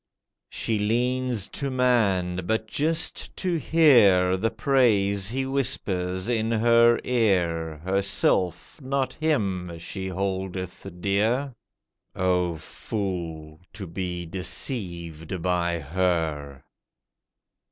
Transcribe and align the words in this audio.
She 0.49 0.79
leans 0.79 1.47
to 1.49 1.69
man—but 1.69 2.65
just 2.67 3.37
to 3.37 3.53
hear 3.59 4.35
The 4.35 4.49
praise 4.49 5.29
he 5.29 5.45
whispers 5.45 6.27
in 6.27 6.49
her 6.51 6.99
ear; 7.03 7.77
Herself, 7.83 8.81
not 8.81 9.13
him, 9.13 9.77
she 9.77 10.07
holdeth 10.07 10.87
dear— 11.01 11.53
O 12.15 12.55
fool! 12.55 13.59
to 13.73 13.85
be 13.85 14.25
deceived 14.25 15.39
by 15.43 15.77
her. 15.77 16.63